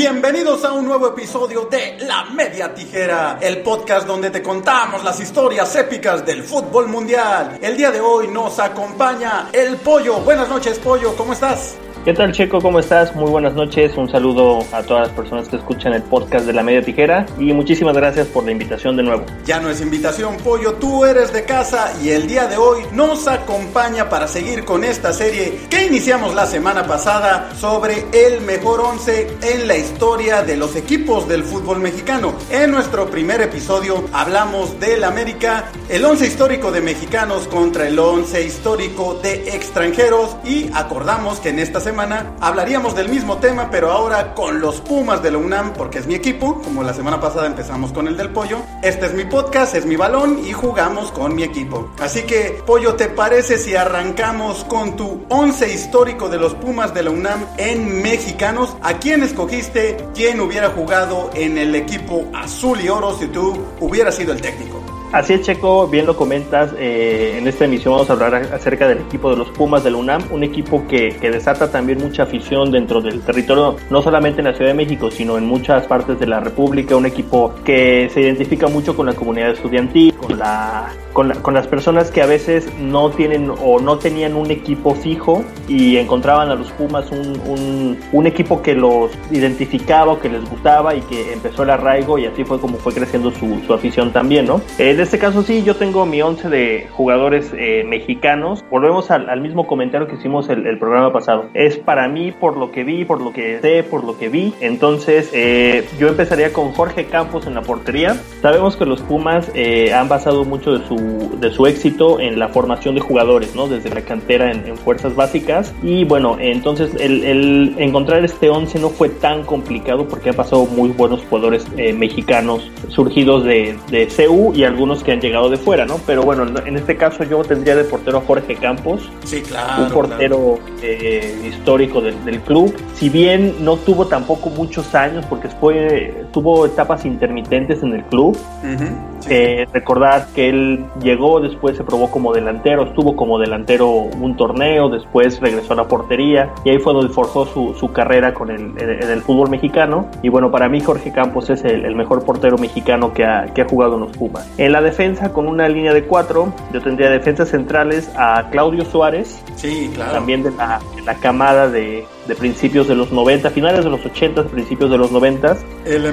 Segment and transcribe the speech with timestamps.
[0.00, 5.18] Bienvenidos a un nuevo episodio de La Media Tijera, el podcast donde te contamos las
[5.18, 7.58] historias épicas del fútbol mundial.
[7.60, 10.20] El día de hoy nos acompaña el Pollo.
[10.20, 11.74] Buenas noches, Pollo, ¿cómo estás?
[12.08, 12.62] ¿Qué tal Checo?
[12.62, 13.14] ¿Cómo estás?
[13.14, 13.94] Muy buenas noches.
[13.98, 17.52] Un saludo a todas las personas que escuchan el podcast de la media tijera y
[17.52, 19.26] muchísimas gracias por la invitación de nuevo.
[19.44, 23.28] Ya no es invitación, Pollo, tú eres de casa y el día de hoy nos
[23.28, 29.26] acompaña para seguir con esta serie que iniciamos la semana pasada sobre el mejor once
[29.42, 32.32] en la historia de los equipos del fútbol mexicano.
[32.50, 38.42] En nuestro primer episodio hablamos del América, el once histórico de mexicanos contra el once
[38.42, 41.97] histórico de extranjeros y acordamos que en esta semana
[42.40, 46.14] hablaríamos del mismo tema, pero ahora con los Pumas de la UNAM, porque es mi
[46.14, 48.58] equipo, como la semana pasada empezamos con el del pollo.
[48.82, 51.90] Este es mi podcast, es mi balón y jugamos con mi equipo.
[52.00, 57.02] Así que, pollo, ¿te parece si arrancamos con tu 11 histórico de los Pumas de
[57.02, 58.76] la UNAM en mexicanos?
[58.80, 59.96] ¿A quién escogiste?
[60.14, 64.87] ¿Quién hubiera jugado en el equipo azul y oro si tú hubieras sido el técnico?
[65.10, 66.74] Así es, Checo, bien lo comentas.
[66.78, 69.96] Eh, en esta emisión vamos a hablar acerca del equipo de los Pumas de la
[69.96, 74.48] UNAM, un equipo que, que, desata también mucha afición dentro del territorio, no solamente en
[74.48, 76.94] la Ciudad de México, sino en muchas partes de la República.
[76.94, 81.66] Un equipo que se identifica mucho con la comunidad estudiantil, con, la, con, con las
[81.66, 86.54] personas que a veces no tienen o no tenían un equipo fijo y encontraban a
[86.54, 91.32] los Pumas un, un, un equipo que los identificaba o que les gustaba y que
[91.32, 94.60] empezó el arraigo y así fue como fue creciendo su, su afición también, ¿no?
[94.76, 98.64] Eh, en este caso sí, yo tengo mi 11 de jugadores eh, mexicanos.
[98.68, 101.44] Volvemos al, mismo comentario que hicimos el, programa pasado.
[101.54, 104.54] Es para mí por lo que vi, por lo que sé, por lo que vi.
[104.60, 108.16] Entonces eh, yo empezaría con Jorge Campos en la portería.
[108.42, 112.48] Sabemos que los Pumas eh, han basado mucho de su, de su éxito en la
[112.48, 113.68] formación de jugadores, ¿no?
[113.68, 115.72] Desde la cantera en, fuerzas básicas.
[115.80, 120.88] Y bueno, entonces el, encontrar este 11 no fue tan complicado porque han pasado muy
[120.88, 125.96] buenos jugadores mexicanos surgidos de, de CU y algunos que han llegado de fuera, ¿no?
[126.06, 129.90] Pero bueno, en este caso yo tendría de portero a Jorge Campos, sí, claro, un
[129.90, 130.78] portero claro.
[130.82, 132.74] eh, histórico del, del, club.
[132.94, 138.36] Si bien no tuvo tampoco muchos años, porque fue, tuvo etapas intermitentes en el club.
[138.62, 138.90] Uh -huh,
[139.20, 139.28] sí.
[139.30, 144.88] eh, recordar que él llegó, después se probó como delantero, estuvo como delantero un torneo,
[144.88, 148.72] después regresó a la portería y ahí fue donde forzó su, su carrera con el,
[148.78, 150.08] en el fútbol mexicano.
[150.22, 153.62] Y bueno, para mí Jorge Campos es el, el mejor portero mexicano que ha, que
[153.62, 154.48] ha jugado en los Pumas.
[154.58, 159.42] En la defensa, con una línea de cuatro, yo tendría defensas centrales a Claudio Suárez,
[159.56, 160.12] sí, claro.
[160.12, 164.04] también de la, de la camada de, de, principios de los 90, finales de los
[164.04, 165.56] 80, principios de los 90.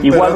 [0.03, 0.33] Igual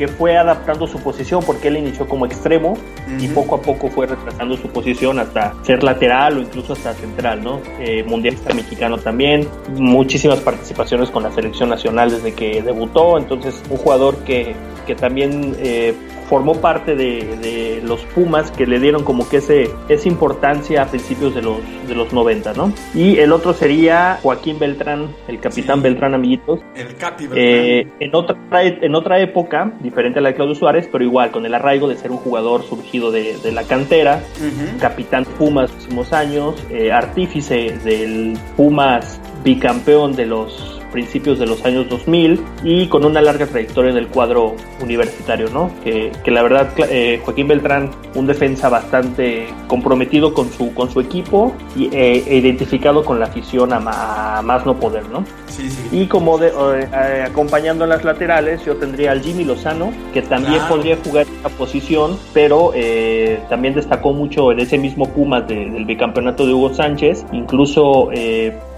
[0.00, 2.76] que fue adaptando su posición porque él inició como extremo uh
[3.10, 3.22] -huh.
[3.22, 7.44] y poco a poco fue retrasando su posición hasta ser lateral o incluso hasta central,
[7.44, 7.60] ¿no?
[7.78, 9.46] Eh, mundialista mexicano también,
[9.76, 14.54] muchísimas participaciones con la selección nacional desde que debutó, entonces un jugador que,
[14.86, 15.94] que también eh,
[16.30, 20.86] formó parte de, de, los Pumas que le dieron como que ese, esa importancia a
[20.86, 21.58] principios de los,
[21.88, 22.72] de los 90, ¿no?
[22.94, 25.82] Y el otro sería Joaquín Beltrán, el capitán sí.
[25.82, 26.60] Beltrán, amiguitos.
[26.76, 27.44] El Capi Beltrán.
[27.44, 31.46] Eh, en, otra, en otra época, diferente a la de Claudio Suárez, pero igual con
[31.46, 34.78] el arraigo de ser un jugador surgido de, de la cantera, uh -huh.
[34.78, 41.88] capitán Pumas últimos años, eh, artífice del Pumas bicampeón de los principios de los años
[41.88, 45.70] 2000 y con una larga trayectoria en el cuadro universitario, ¿no?
[45.82, 51.00] Que, que la verdad, eh, Joaquín Beltrán, un defensa bastante comprometido con su, con su
[51.00, 55.24] equipo y, eh, e identificado con la afición a, a, más no poder, ¿no?
[55.46, 55.88] Sí, sí.
[55.92, 60.54] Y como de, eh, acompañando en las laterales, yo tendría al Jimmy Lozano, que también
[60.54, 60.76] claro.
[60.76, 65.70] podría jugar en esa posición, pero eh, también destacó mucho en ese mismo Pumas de,
[65.70, 68.10] del bicampeonato de Hugo Sánchez, incluso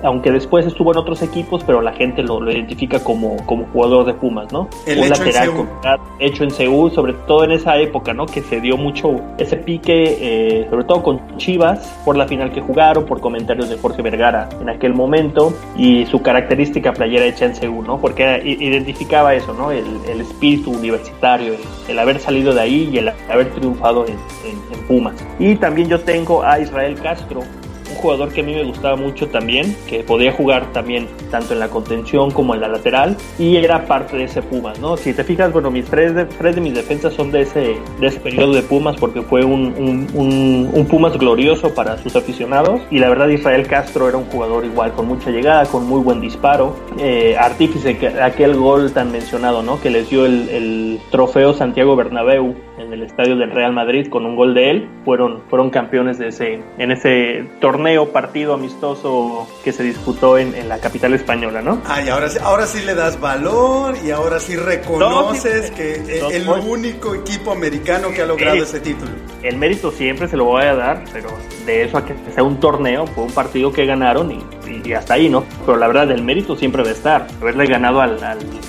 [0.02, 4.06] aunque después estuvo en otros equipos, pero la gente lo, lo identifica como, como jugador
[4.06, 4.68] de Pumas, ¿no?
[4.86, 5.50] El un hecho lateral
[5.84, 8.26] en hecho en Seúl, sobre todo en esa época, ¿no?
[8.26, 12.60] Que se dio mucho ese pique, eh, sobre todo con Chivas, por la final que
[12.60, 17.54] jugaron, por comentarios de Jorge Vergara en aquel momento y su característica playera hecha en
[17.54, 18.00] Seúl, ¿no?
[18.00, 19.70] Porque identificaba eso, ¿no?
[19.70, 24.14] El, el espíritu universitario, el, el, haber salido de ahí y el haber triunfado en,
[24.44, 25.14] en, en Pumas.
[25.38, 27.42] Y también yo tengo a Israel Castro,
[27.92, 31.60] un jugador que a mí me gustaba mucho también, que podía jugar también tanto en
[31.60, 34.96] la contención como en la lateral, y era parte de ese Pumas, ¿no?
[34.96, 38.06] Si te fijas, bueno, mis tres de, tres de mis defensas son de ese, de
[38.06, 42.80] ese periodo de Pumas, porque fue un, un, un, un, Pumas glorioso para sus aficionados,
[42.90, 46.20] y la verdad Israel Castro era un jugador igual, con mucha llegada, con muy buen
[46.20, 49.80] disparo, eh, artífice que aquel gol tan mencionado, ¿no?
[49.80, 54.26] Que les dio el, el trofeo Santiago Bernabéu en el estadio del Real Madrid con
[54.26, 59.48] un gol de él, fueron, fueron campeones de ese, en ese torneo torneo, partido amistoso
[59.64, 61.82] que se disputó en, la capital española, ¿no?
[61.84, 67.14] Ay, ahora, ahora sí le das valor y ahora sí reconoces que es el único
[67.14, 69.10] equipo americano que ha logrado ese título.
[69.42, 71.30] El mérito siempre se lo voy a dar, pero
[71.66, 75.28] de eso a que sea un torneo, fue un partido que ganaron y, hasta ahí,
[75.28, 75.44] ¿no?
[75.66, 77.26] Pero la verdad, el mérito siempre debe estar.
[77.40, 78.18] Haberle ganado al,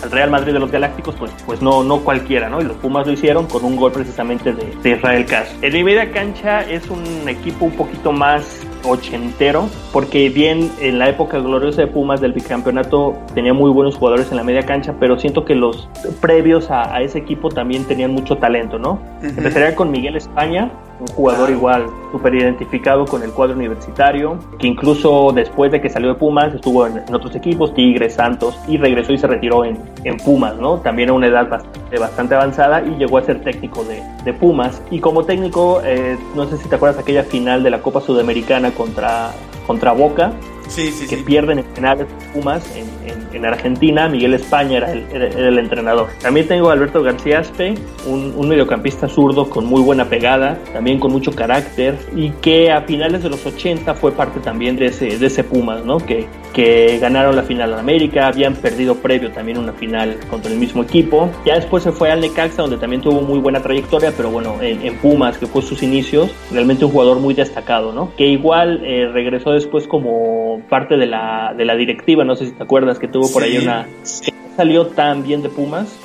[0.09, 2.59] Real Madrid de los Galácticos, pues, pues no, no cualquiera, ¿no?
[2.59, 5.49] Y los Pumas lo hicieron con un gol precisamente de, de Israel Cash.
[5.61, 11.09] En mi media cancha es un equipo un poquito más ochentero, porque bien en la
[11.09, 15.17] época gloriosa de Pumas del bicampeonato tenía muy buenos jugadores en la media cancha, pero
[15.19, 15.89] siento que los
[16.21, 18.99] previos a, ese equipo también tenían mucho talento, ¿no?
[19.21, 25.31] Empezaría con Miguel España, un jugador igual súper identificado con el cuadro universitario, que incluso
[25.33, 29.17] después de que salió de Pumas estuvo en, otros equipos, Tigres, Santos, y regresó y
[29.17, 30.77] se retiró en, en Pumas, ¿no?
[30.77, 34.81] También a una edad bastante, bastante avanzada y llegó a ser técnico de, de Pumas.
[34.91, 38.71] Y como técnico, eh, no sé si te acuerdas aquella final de la Copa Sudamericana
[38.71, 39.31] contra,
[39.65, 40.33] contra Boca,
[40.75, 44.07] que pierden en penales Pumas en, Argentina.
[44.07, 46.07] Miguel España era el, entrenador.
[46.21, 47.75] También tengo a Alberto García Aspe,
[48.05, 53.21] un, mediocampista zurdo con muy buena pegada, también con mucho carácter y que a finales
[53.21, 55.97] de los 80 fue parte también de ese, de ese Pumas, ¿no?
[55.97, 60.59] Que, que ganaron la final en América, habían perdido previo también una final contra el
[60.59, 61.29] mismo equipo.
[61.45, 64.93] Ya después se fue al Necaxa, donde también tuvo muy buena trayectoria, pero bueno, en,
[64.97, 68.15] Pumas, que fue sus inicios, realmente un jugador muy destacado, ¿no?
[68.15, 72.51] Que igual eh, regresó después como parte de la, de la directiva, no sé si
[72.51, 73.87] te acuerdas que tuvo por ahí una...
[74.23, 75.97] Que salió tan bien de Pumas,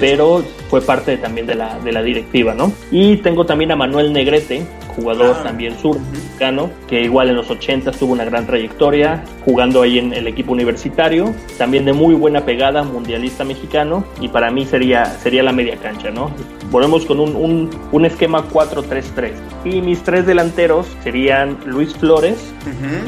[0.00, 2.72] pero fue parte también de la, de la directiva, ¿no?
[2.90, 4.64] Y tengo también a Manuel Negrete,
[4.98, 5.42] jugador ah.
[5.44, 10.26] también surcano, que igual en los 80 tuvo una gran trayectoria, jugando ahí en el
[10.26, 15.52] equipo universitario, también de muy buena pegada, mundialista mexicano, y para mí sería, sería la
[15.52, 16.30] media cancha, ¿no?
[16.70, 19.32] Volvemos con un, un, un esquema 4-3-3.
[19.64, 22.52] Y mis tres delanteros serían Luis Flores,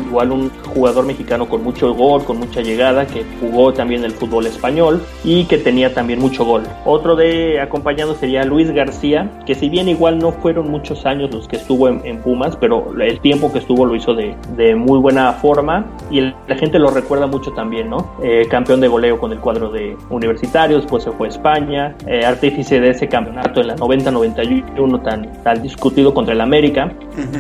[0.06, 4.46] igual un jugador mexicano con mucho gol, con mucha llegada, que jugó también el fútbol
[4.46, 6.62] español y que tenía también mucho gol.
[6.84, 11.48] Otro de acompañado sería Luis García, que si bien igual no fueron muchos años los
[11.48, 15.32] que estuvo en, Pumas, pero el tiempo que estuvo lo hizo de, de muy buena
[15.32, 18.14] forma y la gente lo recuerda mucho también, ¿no?
[18.22, 22.24] Eh, campeón de goleo con el cuadro de Universitario, después se fue a España, eh,
[22.24, 26.92] artífice de ese campeonato en la 90-91 tan, tan discutido contra el América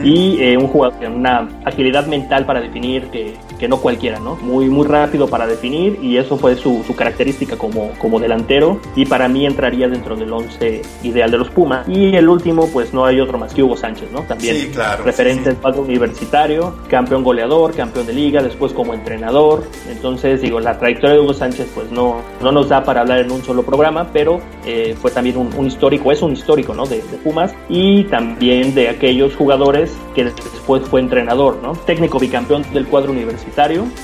[0.02, 4.36] y eh, un jugador con una agilidad mental para definir que, que, no cualquiera, ¿no?
[4.36, 9.06] Muy, muy rápido para definir y eso fue su, su característica como, como delantero y
[9.06, 11.88] para mí entraría dentro del 11 ideal de los Pumas.
[11.88, 14.22] Y el último, pues no hay otro más que Hugo Sánchez, ¿no?
[14.22, 14.72] También
[15.04, 19.64] referente al universitario, campeón goleador, campeón de liga, después como entrenador.
[19.88, 23.30] Entonces, digo, la trayectoria de Hugo Sánchez, pues no, no nos da para hablar en
[23.30, 26.86] un solo programa, pero eh, fue también un, histórico, es un histórico, ¿no?
[26.86, 31.72] De, de Pumas y también de aquellos jugadores que después fue entrenador, ¿no?
[31.72, 33.49] Técnico bicampeón del cuadro universitario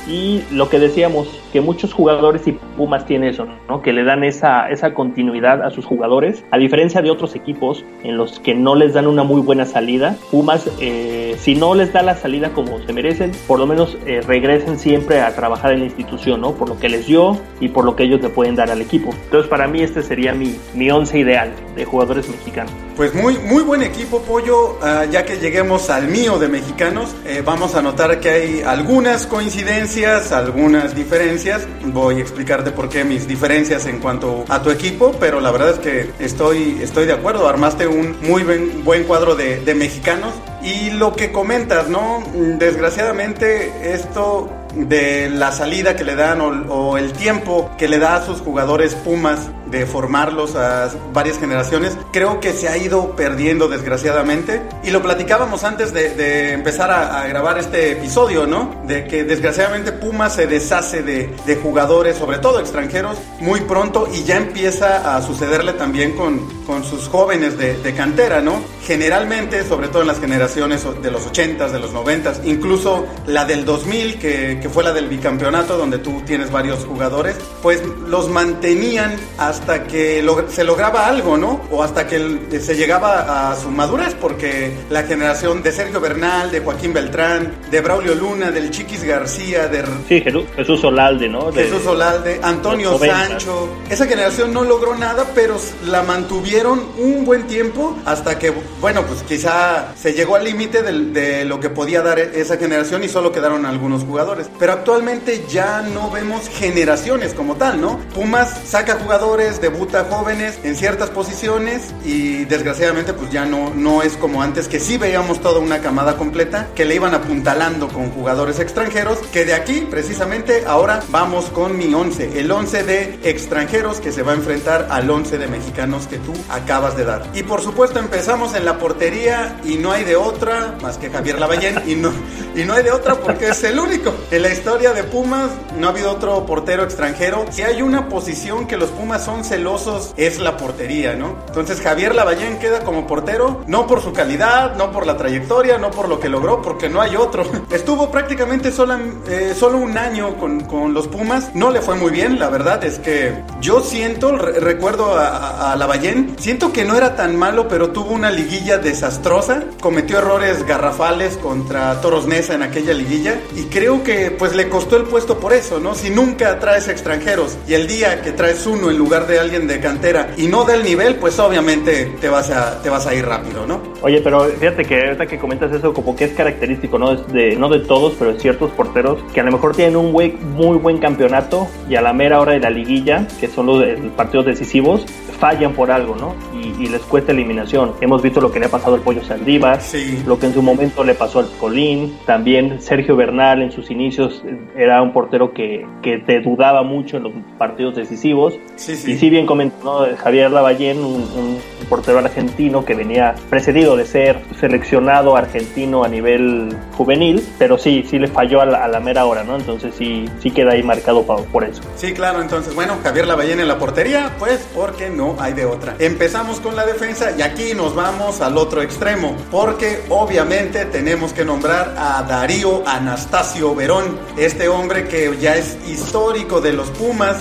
[0.09, 3.81] y lo que decíamos, que muchos jugadores y Pumas tienen eso, ¿no?
[3.81, 8.17] Que le dan esa, esa continuidad a sus jugadores, a diferencia de otros equipos en
[8.17, 10.17] los que no les dan una muy buena salida.
[10.31, 14.21] Pumas, eh, si no les da la salida como se merecen, por lo menos eh,
[14.27, 16.53] regresen siempre a trabajar en la institución, ¿no?
[16.53, 19.15] Por lo que les dio y por lo que ellos le pueden dar al equipo.
[19.25, 22.73] Entonces, para mí este sería mi, mi once ideal de jugadores mexicanos.
[22.97, 24.79] Pues muy, muy buen equipo, Pollo.
[24.83, 29.27] Ah, ya que lleguemos al mío de mexicanos, eh, vamos a notar que hay algunas
[29.37, 31.69] coincidencias, algunas diferencias.
[31.85, 35.73] Voy a explicarte por qué mis diferencias en cuanto a tu equipo, pero la verdad
[35.73, 37.47] es que estoy, estoy de acuerdo.
[37.47, 40.33] Armaste un muy buen, cuadro de mexicanos.
[40.63, 42.25] Y lo que comentas, ¿no?
[42.59, 48.27] Desgraciadamente esto de la salida que le dan o, el tiempo que le da a
[48.27, 54.63] sus jugadores Pumas de formarlos a varias generaciones, creo que se ha ido perdiendo desgraciadamente.
[54.85, 58.83] Y lo platicábamos antes de, empezar a, grabar este episodio, ¿no?
[58.87, 64.37] De que desgraciadamente Pumas se deshace de, jugadores, sobre todo extranjeros, muy pronto y ya
[64.37, 68.61] empieza a sucederle también con, con sus jóvenes de, cantera, ¿no?
[68.85, 73.65] Generalmente, sobre todo en las generaciones de los 80s, de los 90s, incluso la del
[73.65, 79.85] 2000, que fue la del bicampeonato, donde tú tienes varios jugadores, pues los mantenían hasta
[79.85, 81.61] que se lograba algo, ¿no?
[81.71, 86.61] O hasta que se llegaba a su madurez, porque la generación de Sergio Bernal, de
[86.61, 89.85] Joaquín Beltrán, de Braulio Luna, del Chiquis García, de...
[90.09, 90.23] Sí,
[90.57, 91.53] Jesús Olalde, ¿no?
[91.53, 93.69] Jesús Olalde, Antonio Sancho.
[93.89, 95.57] Esa generación no logró nada, pero
[95.87, 100.93] la mantuvieron un buen tiempo hasta que, bueno, pues quizá se llegó al límite de,
[100.93, 104.49] de lo que podía dar esa generación y solo quedaron algunos jugadores.
[104.59, 107.99] Pero actualmente ya no vemos generaciones como tal, ¿no?
[108.15, 114.17] Pumas saca jugadores, debuta jóvenes en ciertas posiciones y desgraciadamente pues ya no, no es
[114.17, 118.59] como antes que sí veíamos toda una camada completa que le iban apuntalando con jugadores
[118.61, 124.13] extranjeros, que de aquí precisamente ahora vamos con mi 11, el 11 de extranjeros que
[124.13, 127.25] se va a enfrentar al 11 de mexicanos que tú acabas de dar.
[127.35, 131.39] Y por supuesto empezamos en la portería y no hay de otra más que Javier
[131.39, 132.13] Lavallén y no,
[132.57, 134.15] y no hay de otra porque es el único.
[134.31, 137.45] En la historia de Pumas no ha habido otro portero extranjero.
[137.51, 141.37] Si hay una posición que los Pumas son celosos es la portería, ¿no?
[141.49, 145.91] Entonces Javier Lavallén queda como portero, no por su calidad, no por la trayectoria, no
[145.91, 147.45] por lo que logró, porque no hay otro.
[147.71, 148.99] Estuvo prácticamente sola,
[149.29, 152.83] eh, solo un año con, con, los Pumas, no le fue muy bien, la verdad
[152.85, 157.91] es que yo siento, recuerdo a, a Lavallén, siento que no era tan malo, pero
[157.91, 164.31] tuvo una liguilla desastrosa, cometió errores garrafales contra Toros En aquella liguilla y creo que
[164.31, 165.95] pues le costó el puesto por eso, ¿no?
[165.97, 169.81] Si nunca traes extranjeros y el día que traes uno en lugar de alguien de
[169.81, 173.67] cantera y no da el nivel, pues obviamente te vas te vas a ir rápido,
[173.67, 173.96] ¿no?
[174.07, 177.17] Oye, pero fíjate que ahorita que comentas eso como que es característico, ¿no?
[177.17, 180.79] de, no de todos, pero de ciertos porteros que a lo mejor tienen un muy
[180.79, 183.85] buen campeonato y a la mera hora de la liguilla, que son los
[184.17, 185.05] partidos decisivos,
[185.37, 186.35] fallan por algo, ¿no?
[186.55, 187.95] Y, les cuesta eliminación.
[188.01, 189.81] Hemos visto lo que le ha pasado al Pollo Saldívar,
[190.25, 194.45] lo que en su momento le pasó al Colín, también Sergio Bernal en sus inicios
[194.77, 198.55] era un portero que, que te dudaba mucho en los partidos decisivos.
[198.77, 201.59] Y si bien comentó Javier Lavallén, un, un,
[201.89, 208.19] portero argentino que venía precedido de ser seleccionado argentino a nivel juvenil, pero sí, sí
[208.19, 209.57] le falló a la, mera hora, ¿no?
[209.57, 211.83] Entonces sí, sí queda ahí marcado por eso.
[211.97, 215.97] Sí, claro, entonces bueno, Javier Lavallén en la portería, pues porque no hay de otra.
[215.99, 221.45] Empezamos con la defensa y aquí nos vamos al otro extremo, porque obviamente tenemos que
[221.45, 227.39] nombrar a Darío Anastasio Verón, este hombre que ya es histórico de los Pumas,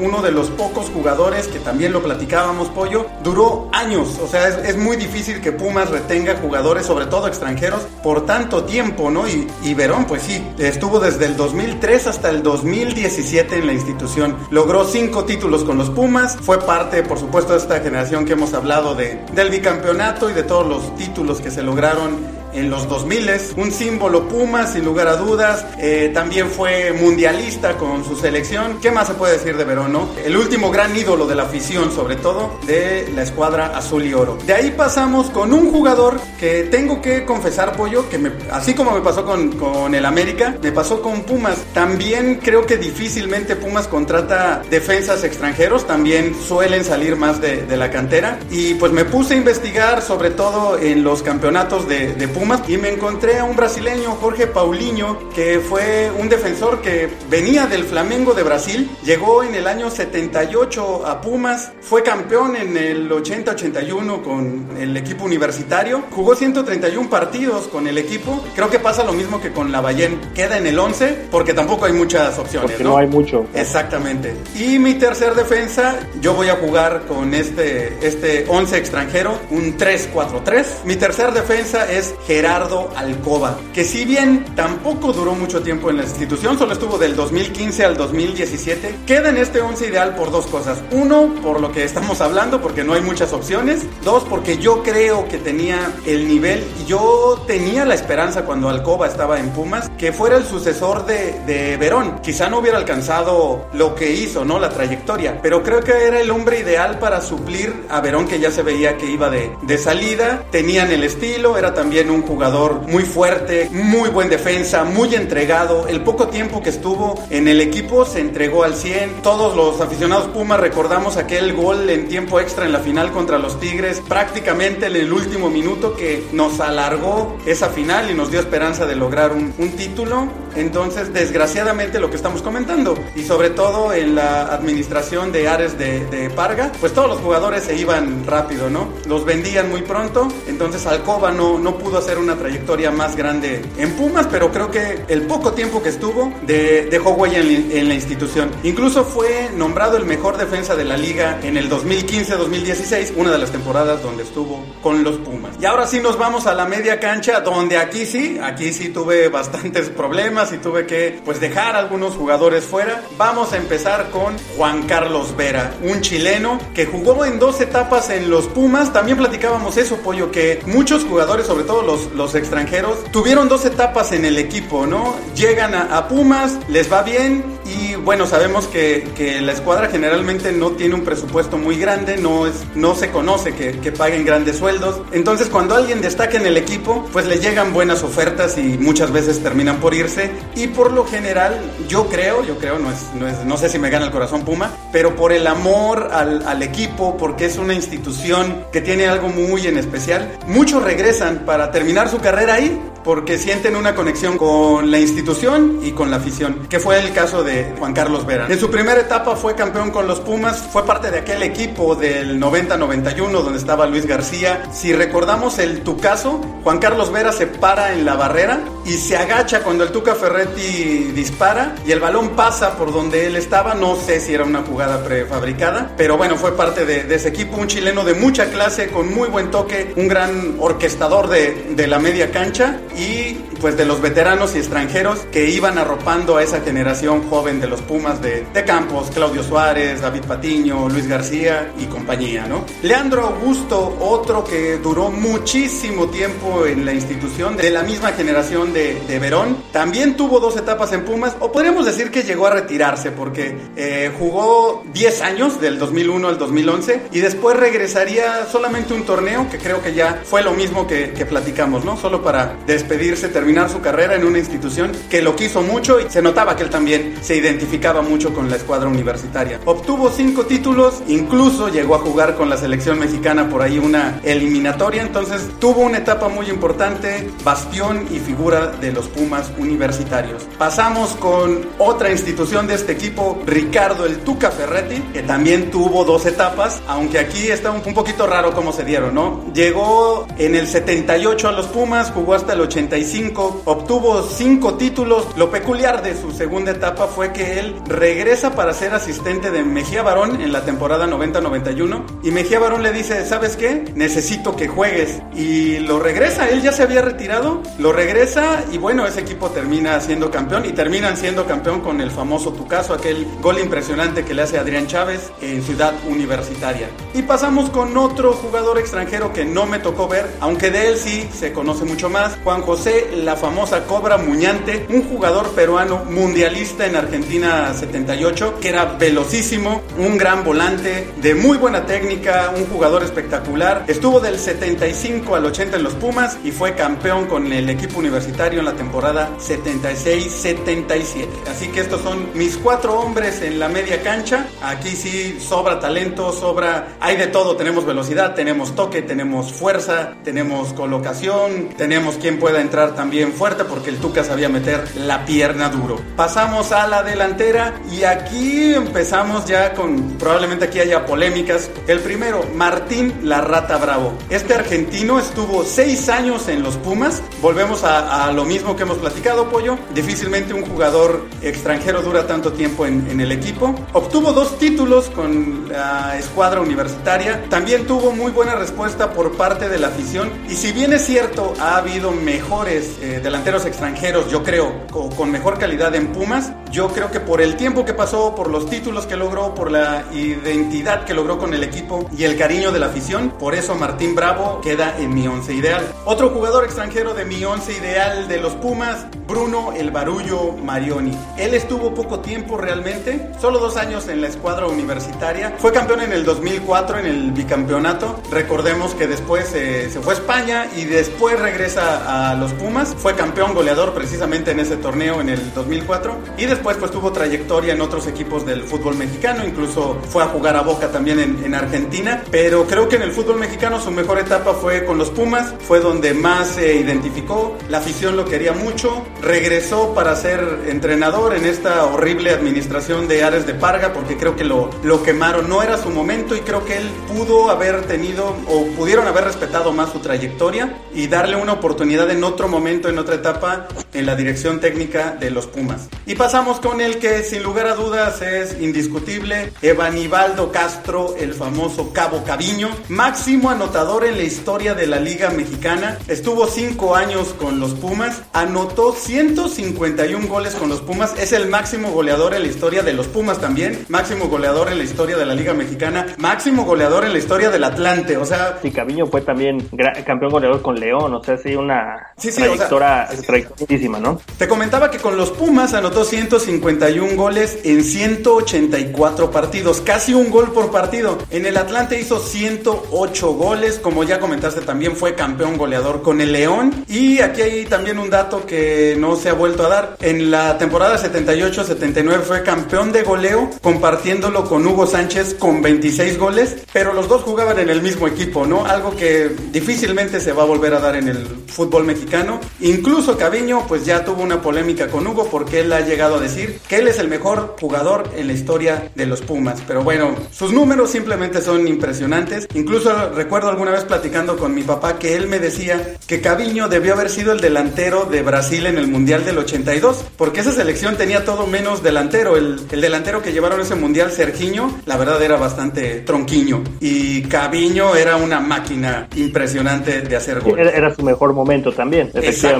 [0.00, 4.76] uno de los pocos jugadores que también lo platicábamos, Pollo, duró años, o sea, es,
[4.76, 9.26] muy difícil que Pumas retenga jugadores, sobre todo extranjeros, por tanto tiempo, ¿no?
[9.28, 14.84] Y, Verón, pues sí, estuvo desde el 2003 hasta el 2017 en la institución, logró
[14.84, 18.96] cinco títulos con los Pumas, fue parte, por supuesto, de esta generación que hemos hablado
[18.96, 23.72] de, del bicampeonato y de todos los títulos que se lograron en los 2000, un
[23.72, 28.78] símbolo Puma sin lugar a dudas, eh, también fue mundialista con su selección.
[28.80, 30.08] ¿Qué más se puede decir de Verón, no?
[30.24, 34.38] El último gran ídolo de la afición, sobre todo de la escuadra azul y oro.
[34.46, 38.92] De ahí pasamos con un jugador que tengo que confesar, Pollo, que me, así como
[38.92, 41.58] me pasó con, con el América, me pasó con Pumas.
[41.72, 47.90] También creo que difícilmente Pumas contrata defensas extranjeros, también suelen salir más de, de la
[47.90, 48.38] cantera.
[48.50, 52.76] Y pues me puse a investigar sobre todo en los campeonatos de, de Pumas y
[52.76, 58.34] me encontré a un brasileño, Jorge Paulinho, que fue un defensor que venía del Flamengo
[58.34, 64.76] de Brasil, llegó en el año 78 a Pumas, fue campeón en el 80-81 con
[64.76, 69.52] el equipo universitario, jugó 131 partidos con el equipo, creo que pasa lo mismo que
[69.52, 72.72] con la Lavallén, queda en el 11 porque tampoco hay muchas opciones.
[72.72, 73.46] Porque no, hay mucho.
[73.54, 74.34] Exactamente.
[74.56, 80.84] Y mi tercer defensa, yo voy a jugar con este, este 11 extranjero, un 3-4-3.
[80.84, 86.04] Mi tercer defensa es Gerardo Alcoba, que si bien tampoco duró mucho tiempo en la
[86.04, 90.82] institución, solo estuvo del 2015 al 2017, queda en este 11 ideal por dos cosas.
[90.92, 93.86] Uno, por lo que estamos hablando, porque no hay muchas opciones.
[94.02, 99.38] Dos, porque yo creo que tenía el nivel yo tenía la esperanza cuando Alcoba estaba
[99.38, 102.20] en Pumas que fuera el sucesor de, de Verón.
[102.22, 104.58] Quizá no hubiera alcanzado lo que hizo, ¿no?
[104.58, 108.50] La trayectoria, pero creo que era el hombre ideal para suplir a Verón que ya
[108.50, 110.44] se veía que iba de, de salida.
[110.50, 115.86] Tenían el estilo, era también un jugador muy fuerte, muy buen defensa, muy entregado.
[115.88, 119.22] El poco tiempo que estuvo en el equipo se entregó al 100.
[119.22, 123.60] Todos los aficionados Pumas recordamos aquel gol en tiempo extra en la final contra los
[123.60, 128.86] Tigres, prácticamente en el último minuto que nos alargó esa final y nos dio esperanza
[128.86, 130.28] de lograr un, título.
[130.54, 136.04] Entonces, desgraciadamente lo que estamos comentando, y sobre todo en la administración de Ares de,
[136.06, 138.88] de Parga, pues todos los jugadores se iban rápido, ¿no?
[139.06, 143.92] Los vendían muy pronto, entonces Alcoba no, no pudo hacer una trayectoria más grande en
[143.92, 148.50] Pumas, pero creo que el poco tiempo que estuvo dejó huella en, la institución.
[148.62, 153.50] Incluso fue nombrado el mejor defensa de la liga en el 2015-2016, una de las
[153.50, 155.56] temporadas donde estuvo con los Pumas.
[155.60, 159.28] Y ahora sí nos vamos a la media cancha, donde aquí sí, aquí sí tuve
[159.28, 163.02] bastantes problemas y tuve que pues dejar algunos jugadores fuera.
[163.16, 168.30] Vamos a empezar con Juan Carlos Vera, un chileno que jugó en dos etapas en
[168.30, 168.92] los Pumas.
[168.92, 174.12] También platicábamos eso, Pollo, que muchos jugadores, sobre todo los los, extranjeros, tuvieron dos etapas
[174.12, 175.14] en el equipo, ¿no?
[175.34, 180.72] Llegan a, Pumas, les va bien y bueno, sabemos que, que, la escuadra generalmente no
[180.72, 185.00] tiene un presupuesto muy grande, no, es, no se conoce que, que paguen grandes sueldos.
[185.12, 189.42] Entonces cuando alguien destaca en el equipo, pues le llegan buenas ofertas y muchas veces
[189.42, 190.30] terminan por irse.
[190.54, 193.78] Y por lo general, yo creo, yo creo, no, es, no, es, no sé si
[193.78, 197.74] me gana el corazón Puma, pero por el amor al, al equipo, porque es una
[197.74, 203.38] institución que tiene algo muy en especial, muchos regresan para terminar su carrera ahí porque
[203.38, 207.61] sienten una conexión con la institución y con la afición, que fue el caso de
[207.78, 208.46] Juan Carlos Vera.
[208.48, 212.40] En su primera etapa fue campeón con los Pumas, fue parte de aquel equipo del
[212.40, 214.62] 90-91 donde estaba Luis García.
[214.72, 219.62] Si recordamos el Tucaso, Juan Carlos Vera se para en la barrera y se agacha
[219.62, 223.74] cuando el Tuca Ferretti dispara y el balón pasa por donde él estaba.
[223.74, 227.66] No sé si era una jugada prefabricada, pero bueno, fue parte de, ese equipo, un
[227.66, 232.30] chileno de mucha clase, con muy buen toque, un gran orquestador de, de la media
[232.30, 237.60] cancha y pues de los veteranos y extranjeros que iban arropando a esa generación joven
[237.60, 242.64] de los Pumas de, de Campos, Claudio Suárez, David Patiño, Luis García y compañía, ¿no?
[242.82, 249.00] Leandro Augusto, otro que duró muchísimo tiempo en la institución, de la misma generación de,
[249.06, 253.12] de Verón, también tuvo dos etapas en Pumas, o podríamos decir que llegó a retirarse
[253.12, 259.48] porque eh, jugó 10 años, del 2001 al 2011, y después regresaría solamente un torneo,
[259.48, 261.96] que creo que ya fue lo mismo que, que platicamos, ¿no?
[261.96, 266.22] Solo para despedirse, terminar su carrera en una institución que lo quiso mucho y se
[266.22, 269.60] notaba que él también se identificaba mucho con la escuadra universitaria.
[269.64, 275.02] Obtuvo cinco títulos, incluso llegó a jugar con la selección mexicana por ahí una eliminatoria,
[275.02, 280.44] entonces tuvo una etapa muy importante, bastión y figura de los Pumas universitarios.
[280.58, 286.26] Pasamos con otra institución de este equipo, Ricardo el Tuca Ferretti, que también tuvo dos
[286.26, 289.44] etapas, aunque aquí está un, un poquito raro cómo se dieron, ¿no?
[289.52, 295.26] Llegó en el 78 a los Pumas, jugó hasta el 85, obtuvo cinco títulos.
[295.36, 300.02] Lo peculiar de su segunda etapa fue que él regresa para ser asistente de Mejía
[300.02, 303.84] Barón en la temporada 90-91 y Mejía Barón le dice, ¿sabes qué?
[303.94, 305.20] Necesito que juegues.
[305.34, 310.00] Y lo regresa, él ya se había retirado, lo regresa y bueno, ese equipo termina
[310.00, 314.42] siendo campeón y terminan siendo campeón con el famoso Tucaso, aquel gol impresionante que le
[314.42, 316.88] hace Adrián Chávez en Ciudad Universitaria.
[317.14, 321.28] Y pasamos con otro jugador extranjero que no me tocó ver, aunque de él sí
[321.32, 326.96] se conoce mucho más, Juan José, la famosa Cobra Muñante, un jugador peruano mundialista en
[326.96, 333.84] Argentina 78, que era velocísimo, un gran volante, de muy buena técnica, un jugador espectacular.
[333.86, 338.58] Estuvo del 75 al 80 en los Pumas y fue campeón con el equipo universitario
[338.58, 341.28] en la temporada 76-77.
[341.48, 344.46] Así que estos son mis cuatro hombres en la media cancha.
[344.62, 347.56] Aquí sí sobra talento, sobra, hay de todo.
[347.56, 353.90] Tenemos velocidad, tenemos toque, tenemos fuerza, tenemos colocación, tenemos quien pueda entrar también fuerte porque
[353.90, 356.00] el Tuca sabía meter la pierna duro.
[356.16, 361.70] Pasamos a la delantera y aquí empezamos ya con, probablemente aquí haya polémicas.
[361.86, 364.14] El primero, Martín La Rata Bravo.
[364.30, 367.22] Este argentino estuvo seis años en los Pumas.
[367.42, 369.78] Volvemos a, lo mismo que hemos platicado, Pollo.
[369.94, 373.74] Difícilmente un jugador extranjero dura tanto tiempo en el equipo.
[373.92, 377.44] Obtuvo dos títulos con la escuadra universitaria.
[377.50, 380.30] También tuvo muy buena respuesta por parte de la afición.
[380.48, 385.58] Y si bien es cierto, ha habido mejores eh, delanteros extranjeros, yo creo, con, mejor
[385.58, 386.52] calidad en Pumas.
[386.70, 390.04] Yo creo que por el tiempo que pasó, por los títulos que logró, por la
[390.12, 394.14] identidad que logró con el equipo y el cariño de la afición, por eso Martín
[394.14, 395.84] Bravo queda en mi once ideal.
[396.04, 401.18] Otro jugador extranjero de mi once ideal de los Pumas, Bruno El Barullo Marioni.
[401.36, 405.56] Él estuvo poco tiempo realmente, solo dos años en la escuadra universitaria.
[405.58, 408.20] Fue campeón en el 2004 en el bicampeonato.
[408.30, 412.91] Recordemos que después eh, se fue a España y después regresa a los Pumas.
[412.98, 417.74] Fue campeón goleador precisamente en ese torneo en el 2004 y después pues tuvo trayectoria
[417.74, 421.54] en otros equipos del fútbol mexicano, incluso fue a jugar a Boca también en, en
[421.54, 425.54] Argentina, pero creo que en el fútbol mexicano su mejor etapa fue con los Pumas,
[425.60, 431.44] fue donde más se identificó, la afición lo quería mucho, regresó para ser entrenador en
[431.44, 435.78] esta horrible administración de Ares de Parga porque creo que lo, lo quemaron, no era
[435.78, 439.98] su momento y creo que él pudo haber tenido o pudieron haber respetado más su
[439.98, 445.16] trayectoria y darle una oportunidad en otro momento, en otra etapa, en la dirección técnica
[445.18, 445.88] de los Pumas.
[446.06, 451.92] Y pasamos con el que sin lugar a dudas es indiscutible, Evanibaldo Castro, el famoso
[451.92, 457.60] Cabo Caviño, máximo anotador en la historia de la Liga Mexicana, estuvo cinco años con
[457.60, 461.18] los Pumas, anotó 151 goles con los Pumas.
[461.18, 463.84] Es el máximo goleador en la historia de los Pumas también.
[463.88, 466.06] Máximo goleador en la historia de la Liga Mexicana.
[466.18, 468.16] Máximo goleador en la historia del Atlante.
[468.16, 468.58] O sea.
[468.62, 469.68] Sí, Caviño fue también
[470.06, 471.14] campeón goleador con León.
[471.14, 472.42] O sea, sí, una sí, sí,
[472.78, 474.20] trayectoria, ¿no?
[474.38, 479.80] Te comentaba que con los Pumas anotó 151 goles en 184 partidos.
[479.80, 481.18] Casi un gol por partido.
[481.30, 483.78] En el Atlante hizo 108 goles.
[483.78, 486.84] Como ya comentaste, también fue campeón goleador con el León.
[486.88, 489.96] Y aquí hay también un dato que no se ha vuelto a dar.
[490.00, 496.56] En la temporada 78-79 fue campeón de goleo, compartiéndolo con Hugo Sánchez con 26 goles,
[496.72, 498.64] pero los dos jugaban en el mismo equipo, ¿no?
[498.64, 502.40] Algo que difícilmente se va a volver a dar en el fútbol mexicano.
[502.62, 506.60] Incluso Caviño, pues ya tuvo una polémica con Hugo porque él ha llegado a decir
[506.68, 509.60] que él es el mejor jugador en la historia de los Pumas.
[509.66, 512.46] Pero bueno, sus números simplemente son impresionantes.
[512.54, 516.92] Incluso recuerdo alguna vez platicando con mi papá que él me decía que Caviño debió
[516.92, 521.24] haber sido el delantero de Brasil en el Mundial del 82, porque esa selección tenía
[521.24, 522.36] todo menos delantero.
[522.36, 526.62] El, el delantero que llevaron ese Mundial, Sergiño, la verdad era bastante tronquiño.
[526.78, 530.72] Y Caviño era una máquina impresionante de hacer goles.
[530.72, 532.51] Era, su mejor momento también, efectivamente.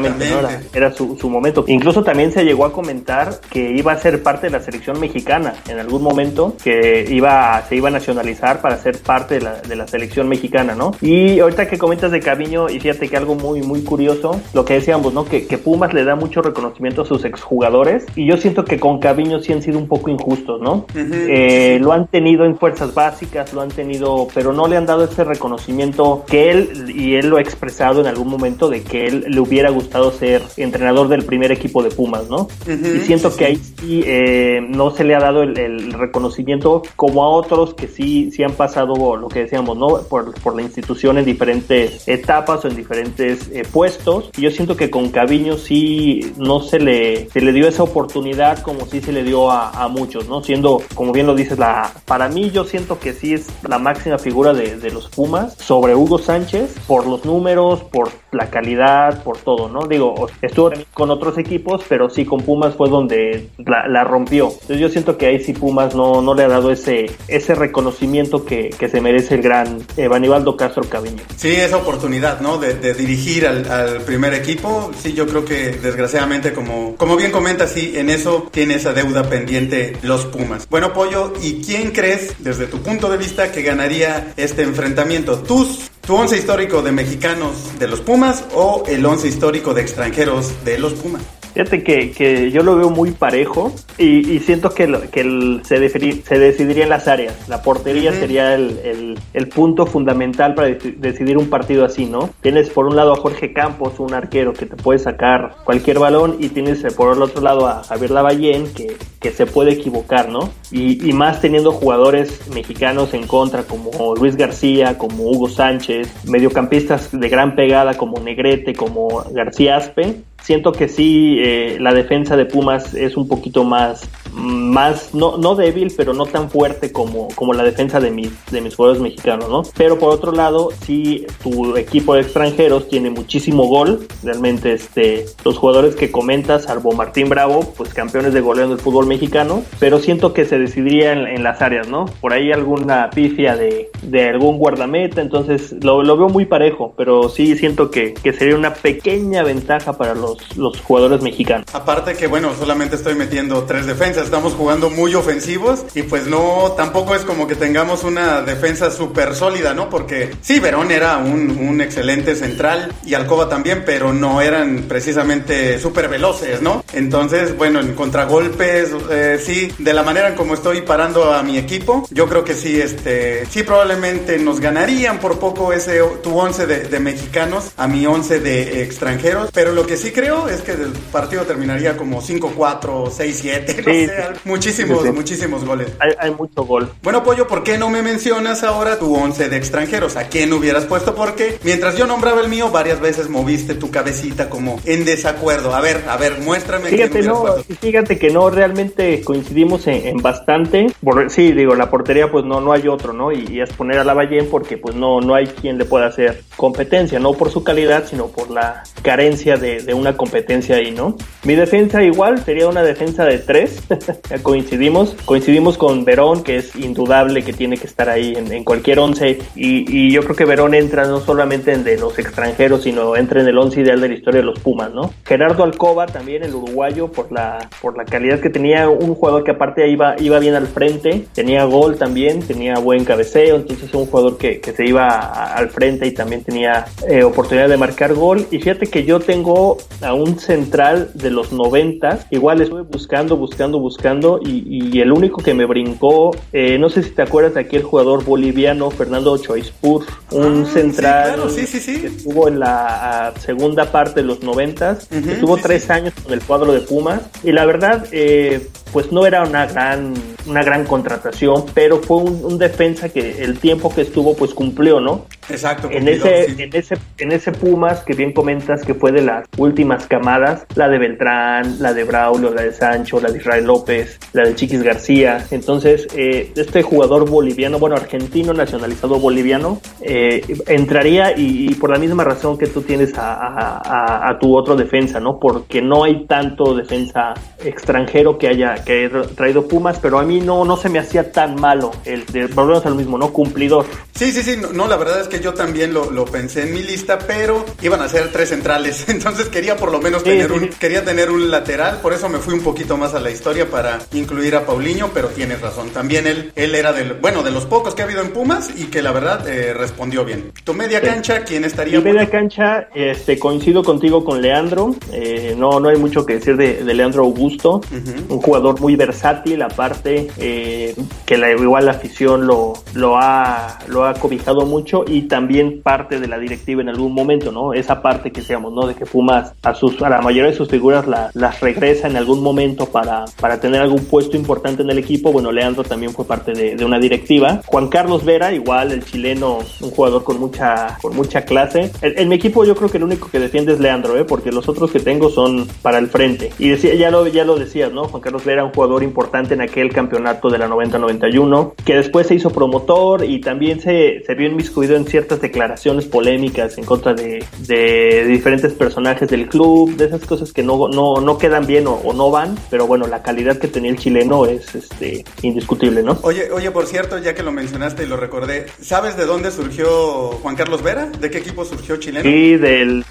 [0.73, 1.65] Era, su, su, momento.
[1.69, 5.55] Incluso también se llegó a comentar que iba a ser parte de la selección mexicana
[5.69, 9.77] en algún momento, que iba se iba a nacionalizar para ser parte de la, de
[9.77, 10.93] la selección mexicana, ¿no?
[11.01, 14.75] Y ahorita que comentas de Caviño, y fíjate que algo muy, muy curioso, lo que
[14.75, 15.25] decíamos, ¿no?
[15.25, 18.99] Que, que Pumas le da mucho reconocimiento a sus exjugadores, y yo siento que con
[18.99, 20.87] Caviño sí han sido un poco injustos, ¿no?
[20.95, 25.05] Eh, lo han tenido en fuerzas básicas, lo han tenido, pero no le han dado
[25.05, 29.25] ese reconocimiento que él, y él lo ha expresado en algún momento, de que él
[29.29, 32.49] le hubiera gustado ser entrenador del primer equipo de Pumas, ¿no?
[32.67, 37.29] Y siento que ahí sí eh, no se le ha dado el, reconocimiento como a
[37.29, 40.03] otros que sí, sí han pasado lo que decíamos, ¿no?
[40.03, 44.31] Por, por la institución en diferentes etapas o en diferentes eh, puestos.
[44.37, 48.59] Y yo siento que con Caviño sí no se le, se le dio esa oportunidad
[48.63, 50.43] como sí se le dio a, a muchos, ¿no?
[50.43, 54.19] Siendo, como bien lo dices, la, para mí yo siento que sí es la máxima
[54.19, 59.39] figura de, de los Pumas sobre Hugo Sánchez por los números, por la calidad, por
[59.39, 59.87] todo, ¿no?
[59.87, 64.51] Digo, estuvo con otros equipos, pero sí con Pumas fue donde la, rompió.
[64.51, 68.44] Entonces yo siento que ahí sí Pumas no, no le ha dado ese, ese reconocimiento
[68.44, 71.22] que, que se merece el gran Evanibaldo Castro Caviño.
[71.37, 72.59] Sí, esa oportunidad, ¿no?
[72.59, 74.90] De, dirigir al, al, primer equipo.
[75.01, 79.29] Sí, yo creo que desgraciadamente, como, como bien comenta, sí, en eso tiene esa deuda
[79.29, 80.68] pendiente los Pumas.
[80.68, 85.38] Bueno, Pollo, ¿y quién crees, desde tu punto de vista, que ganaría este enfrentamiento?
[85.38, 90.65] ¿Tus ¿Tu once histórico de mexicanos de los Pumas o el once histórico de extranjeros
[90.65, 91.23] de los Pumas?
[91.55, 95.88] Fíjate que, que, yo lo veo muy parejo y, y siento que, que el, se,
[95.88, 97.49] se, decidiría en las áreas.
[97.49, 102.31] La portería sería el, el, el, punto fundamental para decidir un partido así, ¿no?
[102.41, 106.37] Tienes por un lado a Jorge Campos, un arquero que te puede sacar cualquier balón
[106.38, 110.31] y tienes eh, por el otro lado a Javier Lavallén que, que se puede equivocar,
[110.31, 110.51] ¿no?
[110.71, 117.11] Y, y más teniendo jugadores mexicanos en contra como Luis García, como Hugo Sánchez, mediocampistas
[117.12, 122.45] de gran pegada como Negrete, como García Aspe siento que sí, eh, la defensa de
[122.45, 127.53] Pumas es un poquito más, más no, no débil, pero no tan fuerte como, como
[127.53, 129.63] la defensa de mis, de mis jugadores mexicanos, ¿no?
[129.77, 134.07] Pero por otro lado, sí, tu equipo de extranjeros tiene muchísimo gol.
[134.23, 139.07] Realmente, este, los jugadores que comentas, salvo Martín Bravo, pues campeones de goleo del fútbol
[139.07, 142.07] mexicano, pero siento que se decidiría en, las áreas, ¿no?
[142.21, 147.29] Por ahí alguna pifia de, de algún guardameta, entonces lo, lo, veo muy parejo, pero
[147.29, 151.66] sí siento que, que sería una pequeña ventaja para los los, jugadores mexicanos.
[151.73, 156.73] Aparte que, bueno, solamente estoy metiendo tres defensas, estamos jugando muy ofensivos y pues no,
[156.77, 159.88] tampoco es como que tengamos una defensa súper sólida, ¿no?
[159.88, 166.09] Porque sí, Verón era un, excelente central y Alcoba también, pero no eran precisamente súper
[166.09, 166.85] veloces, ¿no?
[166.92, 171.59] Entonces, bueno, en contragolpes, eh, sí, de la manera en como estoy parando a mi
[171.59, 176.66] equipo, yo creo que sí, este, sí probablemente nos ganarían por poco ese, tu 11
[176.66, 180.73] de, de mexicanos a mi 11 de extranjeros, pero lo que sí creo es que
[180.73, 185.89] el partido terminaría como 5-4, 6-7, no sé, muchísimos, muchísimos goles.
[186.19, 186.91] Hay, mucho gol.
[187.03, 190.17] Bueno, Pollo, ¿por qué no me mencionas ahora tu 11 de extranjeros?
[190.17, 191.15] ¿A quién hubieras puesto?
[191.15, 195.75] Porque mientras yo nombraba el mío, varias veces moviste tu cabecita como en desacuerdo.
[195.75, 196.89] A ver, a ver, muéstrame.
[196.89, 197.45] Fíjate, no,
[197.81, 200.87] fíjate que no, realmente coincidimos en, bastante.
[201.03, 203.33] Por, sí, digo, la portería pues no, no hay otro, ¿no?
[203.33, 206.43] Y, es poner a la Ballén porque pues no, no hay quien le pueda hacer
[206.57, 211.16] competencia, no por su calidad, sino por la carencia de, de una competencia ahí, ¿no?
[211.44, 213.83] Mi defensa igual sería una defensa de tres,
[214.42, 215.14] coincidimos.
[215.25, 219.38] Coincidimos con Verón, que es indudable que tiene que estar ahí en, cualquier once.
[219.55, 223.48] Y, yo creo que Verón entra no solamente en de los extranjeros, sino entra en
[223.48, 225.12] el once ideal de la historia de los Pumas, ¿no?
[225.25, 229.53] Gerardo Alcoba, también el uruguayo, por la, por la calidad que tenía, un jugador que
[229.53, 234.38] aparte iba, iba bien al frente, tenía gol también, tenía buen cabeceo, entonces un jugador
[234.38, 238.46] que, se iba al frente y también tenía eh, oportunidad de marcar gol.
[238.51, 243.79] Y fíjate que yo tengo a un central de los 90, igual estuve buscando, buscando,
[243.79, 247.83] buscando y, el único que me brincó, eh, no sé si te acuerdas de aquel
[247.83, 254.43] jugador boliviano, Fernando Choispur, un ah, central que estuvo en la segunda parte de los
[254.43, 257.23] 90, estuvo tres años con el cuadro de Pumas.
[257.43, 260.15] Y la verdad, eh, pues no era una gran,
[260.47, 265.27] una gran contratación, pero fue un, defensa que el tiempo que estuvo pues cumplió, ¿no?
[265.49, 265.89] Exacto.
[265.91, 270.07] En ese, en ese, en ese Pumas que bien comentas que fue de las últimas
[270.07, 274.45] camadas, la de Beltrán, la de Braulio, la de Sancho, la de Israel López, la
[274.45, 275.45] de Chiquis García.
[275.51, 282.25] Entonces, eh, este jugador boliviano, bueno, argentino, nacionalizado boliviano, eh, entraría y, por la misma
[282.25, 285.39] razón que tú tienes a, a tu otro defensa, ¿no?
[285.41, 290.40] Porque no hay tanto defensa extranjero que haya que he traído Pumas, pero a mí
[290.40, 291.92] no, no se me hacía tan malo.
[292.05, 293.33] El de, volvemos al mismo, ¿no?
[293.33, 293.87] Cumplidor.
[294.14, 294.57] Sí, sí, sí.
[294.73, 298.01] No, la verdad es que yo también lo, lo, pensé en mi lista, pero iban
[298.01, 299.05] a ser tres centrales.
[299.09, 301.99] Entonces quería por lo menos tener un, quería tener un lateral.
[302.01, 305.29] Por eso me fui un poquito más a la historia para incluir a Paulinho, pero
[305.29, 305.90] tienes razón.
[305.90, 308.87] También él, él era del, bueno, de los pocos que ha habido en Pumas y
[308.87, 310.53] que la verdad eh, respondió bien.
[310.64, 311.99] Tu media cancha, ¿quién estaría?
[311.99, 314.95] Mi media cancha, este, coincido contigo con Leandro.
[315.12, 317.81] Eh, no, no hay mucho que decir de, Leandro Augusto.
[318.29, 320.95] Un jugador muy versátil, aparte eh,
[321.27, 326.21] que la, igual la afición lo, lo, ha, lo ha cobijado mucho y también parte
[326.21, 327.75] de la directiva en algún momento, ¿no?
[327.75, 328.87] Esa parte que seamos, ¿no?
[328.87, 332.43] De que Pumas a, sus, a la mayoría de sus figuras las regresa en algún
[332.43, 335.33] momento para, para tener algún puesto importante en el equipo.
[335.33, 337.61] Bueno, Leandro también fue parte de, una directiva.
[337.67, 341.93] Juan Carlos Vera, igual el chileno, un jugador con mucha, con mucha clase.
[342.01, 344.25] En, mi equipo yo creo que el único que defiende es Leandro, ¿eh?
[344.25, 346.53] Porque los otros que tengo son para el frente.
[346.59, 348.05] Y decía, ya lo, ya lo decías, ¿no?
[348.05, 352.35] Juan Carlos Vera un jugador importante en aquel campeonato de la 90-91, que después se
[352.35, 357.44] hizo promotor y también se, se vio inmiscuido en ciertas declaraciones polémicas en contra de,
[357.59, 362.12] de diferentes personajes del club, de esas cosas que no, no, no quedan bien o,
[362.12, 366.18] no van, pero bueno, la calidad que tenía el chileno es este, indiscutible, ¿no?
[366.22, 370.29] Oye, oye, por cierto, ya que lo mencionaste y lo recordé, ¿sabes de dónde surgió
[370.42, 371.07] Juan Carlos Vera?
[371.07, 372.29] ¿De qué equipo surgió chileno?
[372.29, 373.05] Sí, del,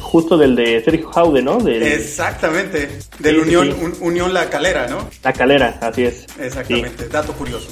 [0.00, 1.58] justo del de Sergio Jaude, ¿no?
[1.66, 4.87] Exactamente, del Unión, Unión La Calera,
[5.22, 6.26] la calera, así es.
[6.38, 7.68] Exactamente, dato curioso.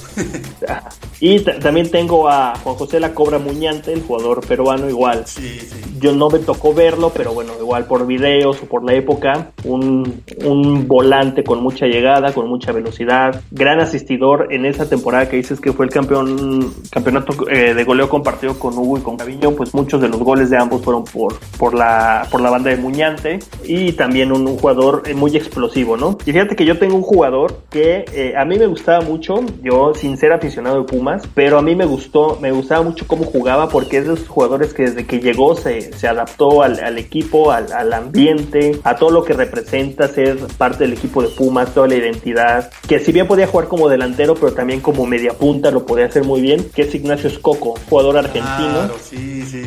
[1.20, 5.26] y también tengo a Juan José La Cobra Muñante, el jugador peruano igual.
[5.26, 5.80] Sí, sí.
[5.98, 10.22] Yo no me tocó verlo, pero bueno, igual por videos o por la época, un,
[10.44, 15.60] un volante con mucha llegada, con mucha velocidad, gran asistidor en esa temporada que dices
[15.60, 19.74] que fue el campeón campeonato eh, de goleo compartido con Hugo y con Gaviño, pues
[19.74, 23.38] muchos de los goles de ambos fueron por, por, la, por la banda de Muñante
[23.64, 26.18] y también un, un jugador muy explosivo, ¿no?
[26.24, 29.92] Y fíjate que yo tengo un jugador que eh, a mí me gustaba mucho, yo
[29.94, 33.68] sin ser aficionado de Pumas, pero a mí me gustó, me gustaba mucho cómo jugaba
[33.68, 37.52] porque es de esos jugadores que desde que llegó se, se adaptó al, al equipo,
[37.52, 41.88] al, al, ambiente, a todo lo que representa ser parte del equipo de Pumas, toda
[41.88, 45.86] la identidad, que si bien podía jugar como delantero, pero también como media punta lo
[45.86, 48.90] podía hacer muy bien, que es Ignacio Escoco, jugador argentino,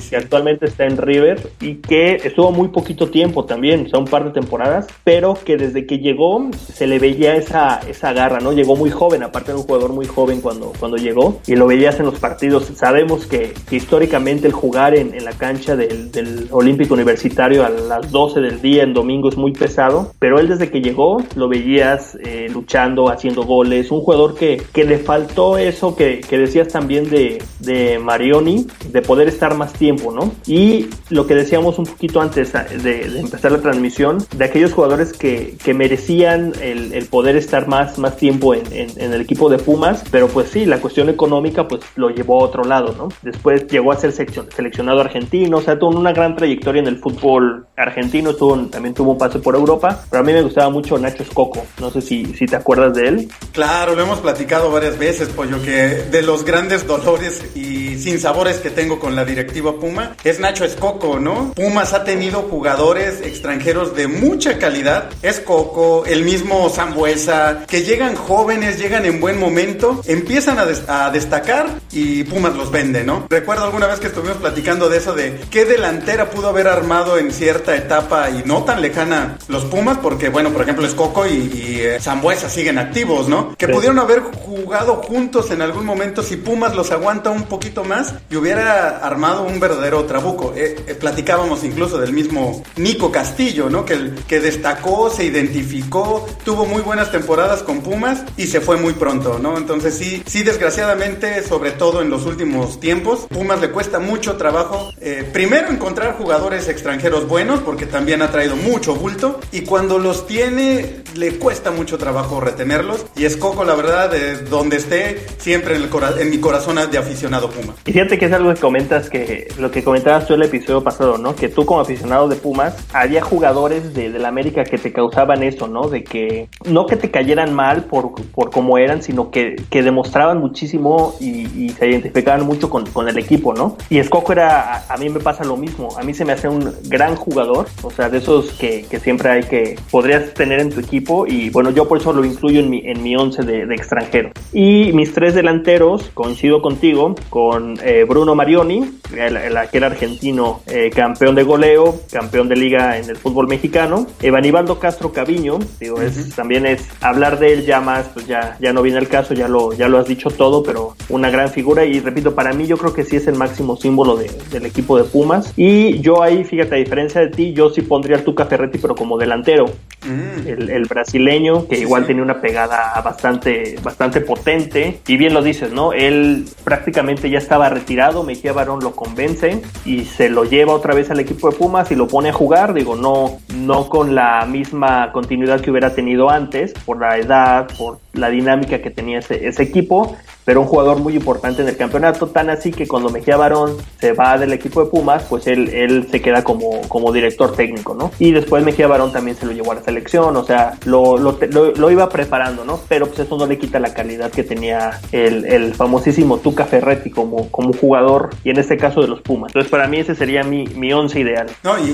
[0.10, 4.06] que actualmente está en River y que estuvo muy poquito tiempo también, o sea, un
[4.06, 8.54] par de temporadas, pero que desde que llegó se le veía esa, esa garra, ¿no?
[8.54, 12.00] Llegó muy joven, aparte era un jugador muy joven cuando, cuando llegó y lo veías
[12.00, 12.72] en los partidos.
[12.76, 18.12] Sabemos que, históricamente el jugar en, en la cancha del, del, Olímpico Universitario a las
[18.12, 22.18] 12 del día en domingo es muy pesado, pero él desde que llegó lo veías
[22.24, 27.10] eh, luchando, haciendo goles, un jugador que, que le faltó eso que, que decías también
[27.10, 30.32] de, de Marioni, de poder estar más tiempo, ¿no?
[30.48, 35.14] Y lo que decíamos un poquito antes de, de empezar la transmisión, de aquellos jugadores
[35.14, 39.58] que, que merecían el, el poder estar más, más tiempo en, en, el equipo de
[39.58, 43.10] Pumas, pero pues sí, la cuestión económica pues lo llevó a otro lado, ¿no?
[43.22, 47.68] Después llegó a ser seleccionado argentino, o sea, tuvo una gran trayectoria en el fútbol
[47.76, 51.24] argentino, tuvo, también tuvo un pase por Europa, pero a mí me gustaba mucho Nacho
[51.24, 53.30] Escoco, no sé si, si te acuerdas de él.
[53.52, 58.58] Claro, lo hemos platicado varias veces, Pollo, que de los grandes dolores y sin sabores
[58.58, 61.54] que tengo con la directiva Puma es Nacho Escoco, ¿no?
[61.54, 65.10] Pumas ha tenido jugadores extranjeros de mucha calidad.
[65.22, 66.70] Escoco, el mismo
[67.00, 72.72] Zambuesa, que llegan jóvenes, llegan en buen momento, empiezan a, a destacar y Pumas los
[72.72, 73.26] vende, ¿no?
[73.30, 77.32] Recuerdo alguna vez que estuvimos platicando de eso, de qué delantera pudo haber armado en
[77.32, 81.80] cierta etapa y no tan lejana los Pumas, porque bueno, por ejemplo, Escoco y, y
[81.82, 83.56] eh, Zambuesa siguen activos, ¿no?
[83.56, 88.14] Que pudieron haber jugado juntos en algún momento si Pumas los aguanta un poquito más
[88.30, 90.54] y hubiera armado un verdadero trabuco.
[90.56, 93.86] Eh, eh, platicábamos incluso del mismo Nico Castillo, ¿no?
[93.86, 98.94] Que, que destacó, se identificó, tuvo muy buenas temporadas con Pumas y se fue muy
[98.94, 99.60] pronto, ¿no?
[99.60, 104.92] Entonces sí, sí, desgraciadamente, sobre todo en los últimos tiempos, Pumas le cuesta mucho trabajo,
[105.00, 110.26] eh, primero encontrar jugadores extranjeros buenos, porque también ha traído mucho bulto, y cuando los
[110.26, 115.76] tiene, le cuesta mucho trabajo retenerlos, y es Coco, la verdad, de donde esté, siempre
[115.76, 117.76] en, en mi corazón de aficionado Puma.
[117.86, 121.20] Y fíjate que es algo que comentas, que lo que comentabas tú el episodio pasado,
[121.20, 121.36] ¿no?
[121.36, 125.68] Que tú como aficionado de Pumas, había jugadores de la América que te causaban eso,
[125.68, 125.88] ¿no?
[125.88, 130.40] De que no que te cayeran mal por, por cómo eran, sino que, que demostraban
[130.40, 133.78] muchísimo y, y, se identificaban mucho con, con, el equipo, ¿no?
[133.90, 136.48] Y Escoco era, a, a, mí me pasa lo mismo, a mí se me hace
[136.48, 140.70] un gran jugador, o sea, de esos que, que siempre hay que, podrías tener en
[140.70, 143.66] tu equipo y bueno, yo por eso lo incluyo en mi, en mi once de,
[143.66, 144.32] de extranjero.
[144.54, 150.90] Y mis tres delanteros, coincido contigo, con eh, Bruno Marioni, el, el, aquel argentino eh,
[150.94, 156.18] campeón de goleo, campeón de liga en el fútbol mexicano, Evanibaldo Castro Caviño, digo, es,
[156.18, 156.36] uh -huh.
[156.36, 159.48] también es hablar de él ya más, pues ya, ya no viene el caso, ya
[159.48, 162.78] lo, ya lo has dicho todo, pero una gran figura y repito, para mí yo
[162.78, 166.44] creo que sí es el máximo símbolo de, del equipo de Pumas y yo ahí,
[166.44, 169.66] fíjate, a diferencia de ti, yo sí pondría al Tuca Ferretti, pero como delantero,
[170.06, 170.48] mm.
[170.48, 172.08] el, el, brasileño, que sí, igual sí.
[172.08, 175.94] tenía una pegada bastante, bastante potente y bien lo dices, ¿no?
[175.94, 181.10] Él prácticamente ya estaba retirado, Mejía Barón lo convence y se lo lleva otra vez
[181.12, 185.12] al equipo de Pumas y lo pone a jugar, digo, no, no con la misma
[185.12, 186.50] continuidad que hubiera tenido antes,
[186.86, 191.62] por la edad, por la dinámica que tenía ese, equipo, pero un jugador muy importante
[191.62, 195.24] en el campeonato, tan así que cuando Mejía Barón se va del equipo de Pumas,
[195.30, 198.12] pues él, él se queda como, como director técnico, ¿no?
[198.20, 201.38] Y después Mejía Barón también se lo llevó a la selección, o sea, lo, lo,
[201.76, 202.80] lo, iba preparando, ¿no?
[202.88, 207.10] Pero pues eso no le quita la calidad que tenía el, el famosísimo Tuca Ferretti
[207.10, 209.50] como, como jugador, y en este caso de los Pumas.
[209.50, 211.48] Entonces para mí ese sería mi, mi once ideal.
[211.64, 211.90] No, y,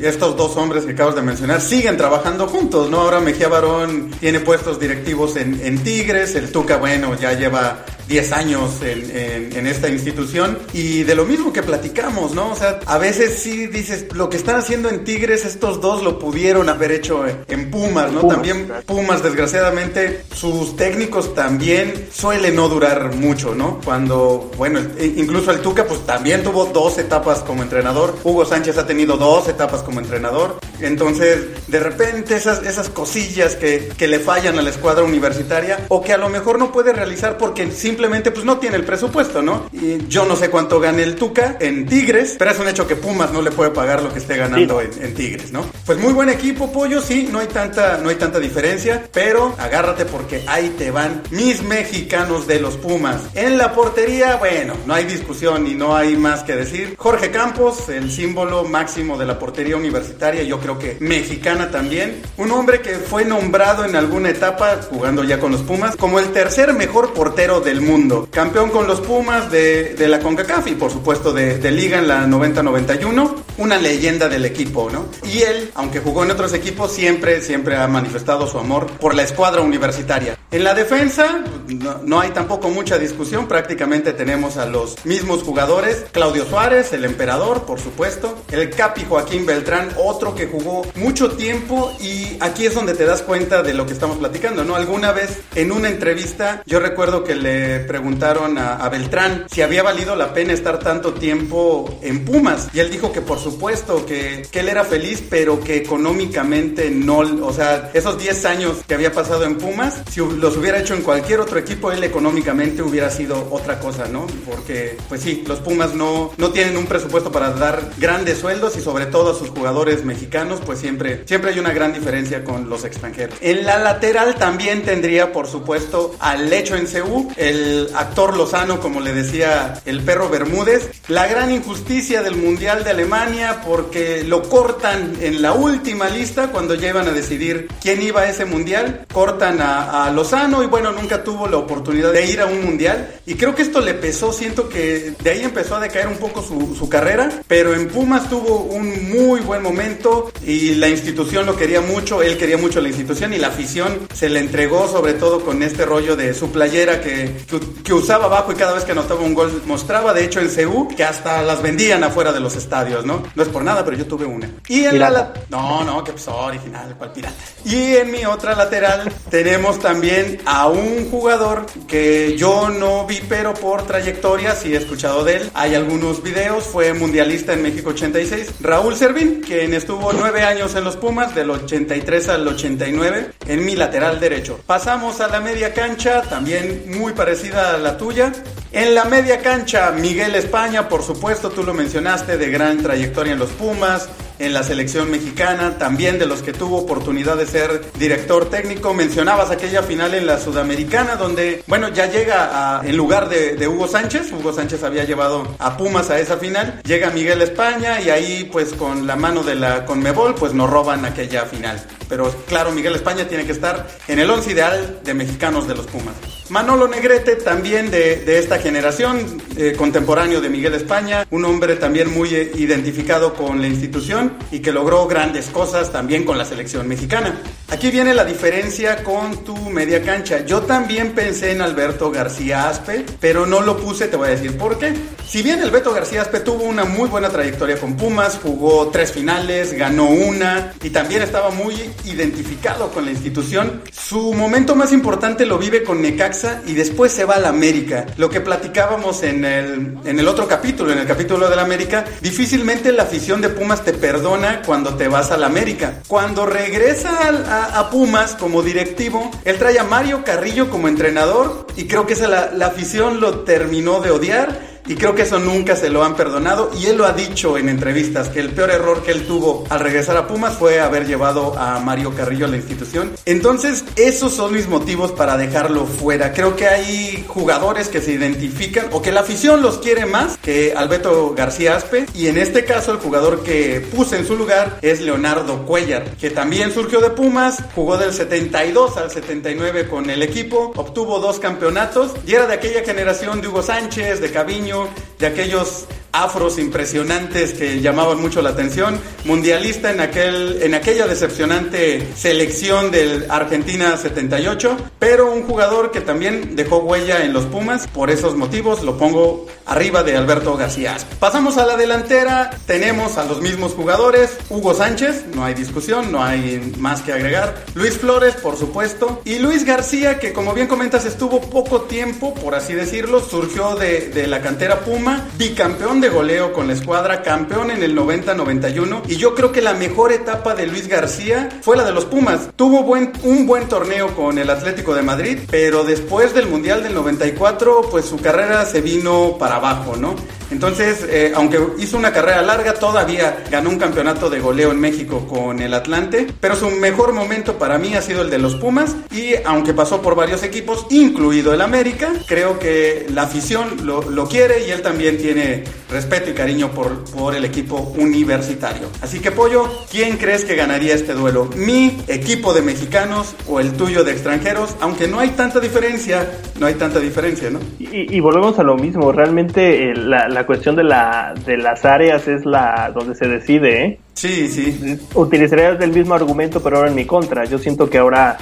[0.00, 3.00] y estos dos hombres que acabas de mencionar siguen trabajando juntos, ¿no?
[3.00, 7.65] Ahora Mejía Barón tiene puestos directivos en, en Tigres, el Tuca, bueno, ya lleva
[8.08, 12.52] 10 años en, en, en, esta institución y de lo mismo que platicamos, ¿no?
[12.52, 16.18] O sea, a veces sí dices, lo que están haciendo en Tigres, estos dos lo
[16.18, 18.20] pudieron haber hecho en Pumas, ¿no?
[18.20, 23.80] Pumas, también Pumas, desgraciadamente, sus técnicos también suelen no durar mucho, ¿no?
[23.84, 28.86] Cuando, bueno, incluso el Tuca, pues también tuvo dos etapas como entrenador, Hugo Sánchez ha
[28.86, 34.58] tenido dos etapas como entrenador, entonces, de repente esas, esas cosillas que, que le fallan
[34.58, 38.44] a la escuadra universitaria o que a lo mejor no puede realizar porque simplemente pues
[38.44, 39.68] no tiene el presupuesto, ¿no?
[39.72, 42.96] Y yo no sé cuánto gane el Tuca en Tigres, pero es un hecho que
[42.96, 44.88] Pumas no le puede pagar lo que esté ganando sí.
[44.98, 45.64] en, en, Tigres, ¿no?
[45.84, 50.04] Pues muy buen equipo, Pollo, sí, no hay tanta, no hay tanta diferencia, pero agárrate
[50.04, 53.22] porque ahí te van mis mexicanos de los Pumas.
[53.34, 56.94] En la portería, bueno, no hay discusión y no hay más que decir.
[56.98, 62.22] Jorge Campos, el símbolo máximo de la portería universitaria, yo creo que mexicana también.
[62.36, 66.32] Un hombre que fue nombrado en alguna etapa, jugando ya con los Pumas, como el
[66.32, 68.28] tercer mejor portero del mundo.
[68.32, 72.08] Campeón con los Pumas de, de la CONCACAF y por supuesto de, de Liga en
[72.08, 73.36] la 90-91.
[73.58, 75.06] Una leyenda del equipo, ¿no?
[75.24, 79.22] Y él, aunque jugó en otros equipos, siempre, siempre ha manifestado su amor por la
[79.22, 80.36] escuadra universitaria.
[80.50, 83.46] En la defensa, no, no hay tampoco mucha discusión.
[83.46, 86.06] Prácticamente tenemos a los mismos jugadores.
[86.12, 88.36] Claudio Suárez, el emperador, por supuesto.
[88.50, 90.55] El Capi Joaquín Beltrán, otro que jugó
[90.94, 94.76] mucho tiempo y aquí es donde te das cuenta de lo que estamos platicando, ¿no?
[94.76, 99.82] Alguna vez en una entrevista, yo recuerdo que le preguntaron a, a, Beltrán si había
[99.82, 102.68] valido la pena estar tanto tiempo en Pumas.
[102.72, 107.18] Y él dijo que por supuesto, que, que él era feliz, pero que económicamente no,
[107.18, 111.02] o sea, esos 10 años que había pasado en Pumas, si los hubiera hecho en
[111.02, 114.26] cualquier otro equipo, él económicamente hubiera sido otra cosa, ¿no?
[114.44, 118.80] Porque, pues sí, los Pumas no, no tienen un presupuesto para dar grandes sueldos y
[118.80, 122.84] sobre todo a sus jugadores mexicanos pues siempre, siempre hay una gran diferencia con los
[122.84, 123.36] extranjeros.
[123.40, 129.00] En la lateral también tendría, por supuesto, al Lecho en CU, el actor Lozano, como
[129.00, 130.90] le decía el perro Bermúdez.
[131.08, 136.74] La gran injusticia del Mundial de Alemania porque lo cortan en la última lista cuando
[136.74, 139.06] iban a decidir quién iba a ese Mundial.
[139.12, 143.14] Cortan a, Lozano y bueno, nunca tuvo la oportunidad de ir a un Mundial.
[143.26, 146.42] Y creo que esto le pesó, siento que de ahí empezó a decaer un poco
[146.42, 151.80] su carrera, pero en Pumas tuvo un muy buen momento y la institución lo quería
[151.80, 155.62] mucho, él quería mucho la institución y la afición se le entregó sobre todo con
[155.62, 157.34] este rollo de su playera que,
[157.82, 160.88] que, usaba abajo y cada vez que anotaba un gol mostraba, de hecho en CU,
[160.94, 163.22] que hasta las vendían afuera de los estadios, ¿no?
[163.34, 164.50] No es por nada, pero yo tuve una.
[164.68, 165.32] Y en la...
[165.48, 167.34] No, no, que pues original, cual pirata.
[167.64, 173.54] Y en mi otra lateral tenemos también a un jugador que yo no vi, pero
[173.54, 175.50] por trayectoria sí he escuchado de él.
[175.54, 178.54] Hay algunos videos, fue mundialista en México 86.
[178.60, 183.76] Raúl Servín, quien estuvo nueve años en los Pumas, del 83 al 89, en mi
[183.76, 184.58] lateral derecho.
[184.66, 188.32] Pasamos a la media cancha, también muy parecida a la tuya.
[188.72, 193.38] En la media cancha, Miguel España, por supuesto, tú lo mencionaste, de gran trayectoria en
[193.38, 194.08] los Pumas,
[194.38, 198.94] en la selección mexicana, también de los que tuvo oportunidad de ser director técnico.
[198.94, 204.32] Mencionabas aquella final en la Sudamericana, donde, bueno, ya llega en lugar de, Hugo Sánchez,
[204.32, 208.72] Hugo Sánchez había llevado a Pumas a esa final, llega Miguel España y ahí pues
[208.74, 211.82] con la mano de la Conmebol pues nos roban aquella final.
[212.08, 215.86] Pero claro, Miguel España tiene que estar en el once ideal de mexicanos de los
[215.86, 216.35] Pumas.
[216.48, 222.32] Manolo Negrete, también de, esta generación, eh, contemporáneo de Miguel España, un hombre también muy
[222.34, 227.40] eh, identificado con la institución y que logró grandes cosas también con la selección mexicana.
[227.68, 230.44] Aquí viene la diferencia con tu media cancha.
[230.46, 234.56] Yo también pensé en Alberto García Aspe, pero no lo puse, te voy a decir
[234.56, 234.94] por qué.
[235.26, 239.72] Si bien Alberto García Aspe tuvo una muy buena trayectoria con Pumas, jugó tres finales,
[239.72, 241.74] ganó una y también estaba muy
[242.04, 246.35] identificado con la institución, su momento más importante lo vive con Necaxa
[246.66, 248.06] y después se va a la América.
[248.16, 252.04] Lo que platicábamos en el, en el otro capítulo, en el capítulo de la América,
[252.20, 256.02] difícilmente la afición de Pumas te perdona cuando te vas a la América.
[256.08, 261.86] Cuando regresa al a, Pumas como directivo, él trae a Mario Carrillo como entrenador y
[261.86, 265.76] creo que esa la, la afición lo terminó de odiar y creo que eso nunca
[265.76, 269.02] se lo han perdonado y él lo ha dicho en entrevistas que el peor error
[269.02, 272.56] que él tuvo al regresar a Pumas fue haber llevado a Mario Carrillo a la
[272.56, 273.12] institución.
[273.24, 276.32] Entonces, esos son mis motivos para dejarlo fuera.
[276.32, 280.74] Creo que hay jugadores que se identifican o que la afición los quiere más que
[280.76, 285.00] Alberto García Aspe y en este caso el jugador que puse en su lugar es
[285.00, 290.72] Leonardo Cuellar, que también surgió de Pumas, jugó del 72 al 79 con el equipo,
[290.76, 295.26] obtuvo dos campeonatos y era de aquella generación de Hugo Sánchez, de Caviño, Leo de
[295.26, 295.86] aquellos
[296.16, 303.30] afros impresionantes que llamaban mucho la atención, mundialista en, aquel, en aquella decepcionante selección del
[303.30, 308.82] Argentina 78, pero un jugador que también dejó huella en los Pumas, por esos motivos
[308.82, 310.96] lo pongo arriba de Alberto García.
[311.20, 316.24] Pasamos a la delantera, tenemos a los mismos jugadores, Hugo Sánchez, no hay discusión, no
[316.24, 321.04] hay más que agregar, Luis Flores, por supuesto, y Luis García, que como bien comentas
[321.04, 325.05] estuvo poco tiempo, por así decirlo, surgió de, de la cantera Puma,
[325.38, 329.74] bicampeón de goleo con la escuadra, campeón en el 90-91 y yo creo que la
[329.74, 332.50] mejor etapa de Luis García fue la de los Pumas.
[332.56, 336.94] Tuvo buen, un buen torneo con el Atlético de Madrid, pero después del Mundial del
[336.94, 340.14] 94 pues su carrera se vino para abajo, ¿no?
[340.50, 345.26] Entonces, eh, aunque hizo una carrera larga, todavía ganó un campeonato de goleo en México
[345.26, 348.94] con el Atlante, pero su mejor momento para mí ha sido el de los Pumas
[349.10, 354.28] y aunque pasó por varios equipos, incluido el América, creo que la afición lo, lo
[354.28, 358.88] quiere y él también tiene respeto y cariño por, por el equipo universitario.
[359.02, 361.48] Así que Pollo, ¿quién crees que ganaría este duelo?
[361.56, 364.74] ¿Mi equipo de mexicanos o el tuyo de extranjeros?
[364.80, 367.60] Aunque no hay tanta diferencia, no hay tanta diferencia, ¿no?
[367.78, 372.26] Y, volvemos a lo mismo, realmente eh, la, la, cuestión de, la, de las áreas
[372.26, 374.00] es la donde se decide, ¿eh?
[374.14, 374.98] Sí, sí.
[375.14, 377.44] Utilizarías el mismo argumento, pero ahora en mi contra.
[377.44, 378.38] Yo siento que ahora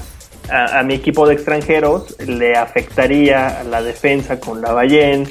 [0.50, 5.28] a, mi equipo de extranjeros le afectaría la defensa con Lavallén,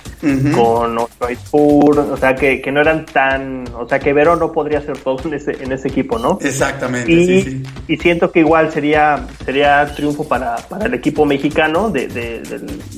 [0.56, 4.82] con Ochoa o sea, que, que, no eran tan, o sea, que Verón no podría
[4.82, 6.40] ser todo en ese, en ese equipo, ¿no?
[6.42, 7.64] Exactamente, y, sí, sí.
[7.88, 12.44] y siento que igual sería, sería triunfo para, para el equipo mexicano, de, de,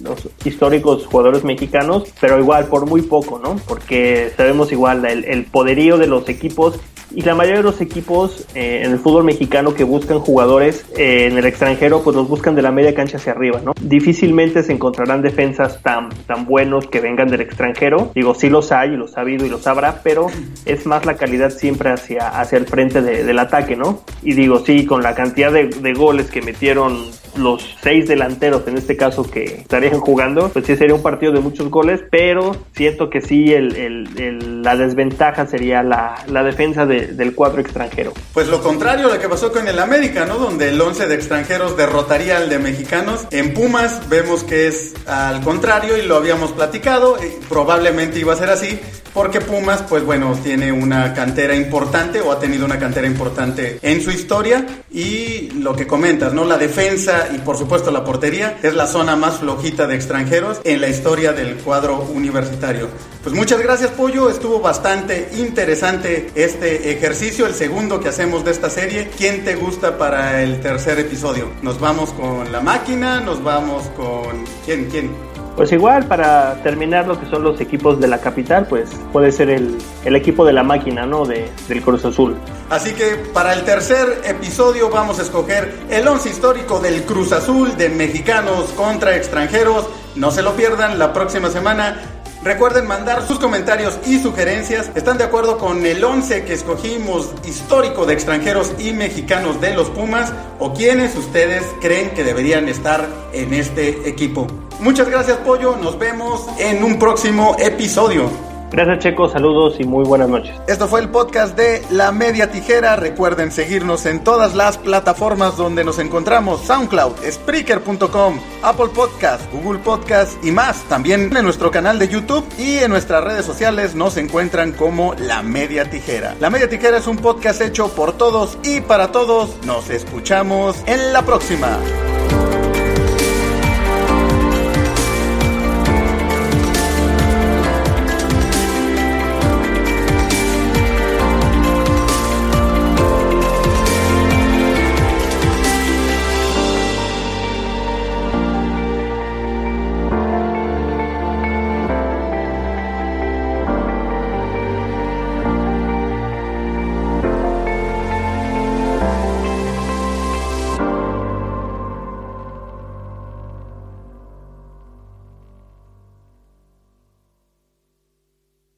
[0.03, 3.55] los históricos jugadores mexicanos, pero igual por muy poco, ¿no?
[3.67, 6.79] Porque sabemos igual el, el poderío de los equipos
[7.15, 11.27] y la mayoría de los equipos eh, en el fútbol mexicano que buscan jugadores eh,
[11.27, 13.73] en el extranjero, pues los buscan de la media cancha hacia arriba, ¿no?
[13.81, 18.11] Difícilmente se encontrarán defensas tan, tan buenos que vengan del extranjero.
[18.13, 20.27] Digo, sí los hay y los ha habido y los habrá, pero
[20.65, 24.01] es más la calidad siempre hacia, hacia el frente del ataque, ¿no?
[24.21, 27.05] Y digo, sí, con la cantidad de, de goles que metieron
[27.37, 31.39] los seis delanteros en este caso que estarían jugando, pues sí sería un partido de
[31.39, 37.61] muchos goles, pero siento que sí el, la desventaja sería la, la defensa del cuadro
[37.61, 38.13] extranjero.
[38.33, 40.37] Pues lo contrario a lo que pasó con el América, ¿no?
[40.37, 43.27] Donde el 11 de extranjeros derrotaría al de mexicanos.
[43.31, 47.17] En Pumas vemos que es al contrario y lo habíamos platicado,
[47.49, 48.79] probablemente iba a ser así,
[49.15, 54.01] porque Pumas, pues bueno, tiene una cantera importante o ha tenido una cantera importante en
[54.01, 56.43] su historia y lo que comentas, ¿no?
[56.43, 60.81] La defensa y por supuesto la portería es la zona más flojita de extranjeros en
[60.81, 62.89] la historia del cuadro universitario.
[63.23, 68.69] Pues muchas gracias Pollo, estuvo bastante interesante este ejercicio, el segundo que hacemos de esta
[68.69, 69.09] serie.
[69.17, 71.47] ¿Quién te gusta para el tercer episodio?
[71.61, 73.21] ¿Nos vamos con la máquina?
[73.21, 74.43] ¿Nos vamos con...
[74.65, 74.89] ¿Quién?
[74.91, 75.34] ¿Quién?
[75.55, 79.49] Pues igual, para terminar lo que son los equipos de la capital, pues puede ser
[79.49, 81.25] el, el equipo de la máquina, ¿no?
[81.25, 82.35] De, del Cruz Azul.
[82.69, 87.77] Así que para el tercer episodio vamos a escoger el once histórico del Cruz Azul
[87.77, 89.87] de mexicanos contra extranjeros.
[90.15, 92.01] No se lo pierdan la próxima semana.
[92.43, 94.91] Recuerden mandar sus comentarios y sugerencias.
[94.93, 99.89] ¿Están de acuerdo con el 11 que escogimos histórico de extranjeros y mexicanos de los
[99.89, 100.31] Pumas?
[100.59, 104.47] ¿O quiénes ustedes creen que deberían estar en este equipo?
[104.79, 108.29] Muchas gracias Pollo, nos vemos en un próximo episodio.
[108.71, 110.53] Gracias Checo, saludos y muy buenas noches.
[110.67, 112.95] Esto fue el podcast de La Media Tijera.
[112.97, 120.43] Recuerden seguirnos en todas las plataformas donde nos encontramos, SoundCloud, Spreaker.com, Apple Podcast, Google Podcast
[120.43, 120.83] y más.
[120.89, 125.41] También en nuestro canal de YouTube y en nuestras redes sociales nos encuentran como La
[125.41, 126.35] Media Tijera.
[126.41, 129.55] La Media Tijera es un podcast hecho por todos y para todos.
[129.65, 131.79] Nos escuchamos en la próxima.